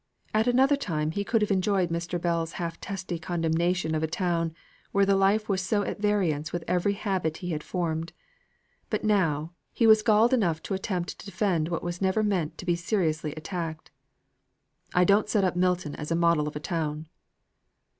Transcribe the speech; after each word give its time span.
At 0.33 0.47
another 0.47 0.75
time, 0.75 1.11
he 1.11 1.23
could 1.23 1.43
have 1.43 1.51
enjoyed 1.51 1.91
Mr. 1.91 2.19
Bell's 2.19 2.53
half 2.53 2.79
testy 2.81 3.19
condemnation 3.19 3.93
of 3.93 4.01
a 4.01 4.07
town 4.07 4.55
where 4.91 5.05
the 5.05 5.15
life 5.15 5.47
was 5.47 5.61
so 5.61 5.83
at 5.83 6.01
variance 6.01 6.51
with 6.51 6.63
every 6.67 6.93
habit 6.93 7.37
he 7.45 7.51
had 7.51 7.63
formed; 7.63 8.11
but 8.89 9.03
now, 9.03 9.51
he 9.71 9.85
was 9.85 10.01
galled 10.01 10.33
enough 10.33 10.59
to 10.63 10.73
attempt 10.73 11.19
to 11.19 11.25
defend 11.27 11.67
what 11.69 11.83
was 11.83 12.01
never 12.01 12.23
meant 12.23 12.57
to 12.57 12.65
be 12.65 12.75
seriously 12.75 13.35
attacked. 13.35 13.91
"I 14.91 15.03
don't 15.03 15.29
set 15.29 15.43
up 15.43 15.55
Milton 15.55 15.93
as 15.97 16.09
a 16.09 16.15
model 16.15 16.47
of 16.47 16.55
a 16.55 16.59
town." 16.59 17.05